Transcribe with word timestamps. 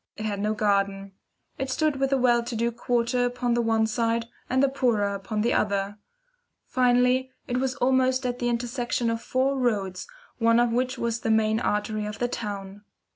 It 0.17 0.25
had 0.25 0.39
no 0.39 0.55
garden. 0.55 1.11
It 1.59 1.69
stood 1.69 1.97
with 1.97 2.09
the 2.09 2.17
well 2.17 2.41
to 2.41 2.55
do 2.55 2.71
quarter 2.71 3.23
upon 3.23 3.53
the 3.53 3.61
one 3.61 3.85
side, 3.85 4.25
and 4.49 4.63
the 4.63 4.67
poorer 4.67 5.13
upon 5.13 5.41
the 5.41 5.53
other. 5.53 5.99
Finally, 6.65 7.29
it 7.47 7.57
was 7.59 7.75
almost 7.75 8.25
at 8.25 8.39
the 8.39 8.49
intersection 8.49 9.11
of 9.11 9.21
four 9.21 9.59
roads, 9.59 10.07
one 10.39 10.59
of 10.59 10.71
which 10.73 10.97
was 10.97 11.23
a 11.23 11.29
main 11.29 11.59
artery 11.59 12.07
of 12.07 12.17
the 12.17 12.27
town. 12.27 12.81